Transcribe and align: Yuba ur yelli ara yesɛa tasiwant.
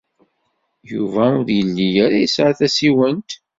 Yuba 0.91 1.23
ur 1.41 1.47
yelli 1.57 1.87
ara 2.05 2.17
yesɛa 2.21 2.51
tasiwant. 2.59 3.29